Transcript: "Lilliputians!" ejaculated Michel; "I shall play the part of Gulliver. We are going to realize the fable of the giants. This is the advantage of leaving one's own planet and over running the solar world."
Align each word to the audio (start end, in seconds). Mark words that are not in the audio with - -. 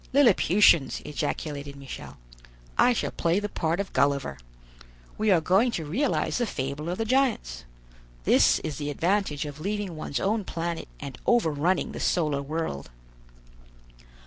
"Lilliputians!" 0.13 0.99
ejaculated 1.05 1.75
Michel; 1.75 2.17
"I 2.75 2.91
shall 2.91 3.11
play 3.11 3.39
the 3.39 3.47
part 3.47 3.79
of 3.79 3.93
Gulliver. 3.93 4.39
We 5.15 5.29
are 5.29 5.39
going 5.39 5.69
to 5.73 5.85
realize 5.85 6.39
the 6.39 6.47
fable 6.47 6.89
of 6.89 6.97
the 6.97 7.05
giants. 7.05 7.65
This 8.23 8.57
is 8.63 8.79
the 8.79 8.89
advantage 8.89 9.45
of 9.45 9.59
leaving 9.59 9.95
one's 9.95 10.19
own 10.19 10.43
planet 10.43 10.87
and 10.99 11.19
over 11.27 11.51
running 11.51 11.91
the 11.91 11.99
solar 11.99 12.41
world." 12.41 12.89